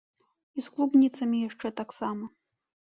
[0.59, 2.25] І з клубніцамі яшчэ таксама!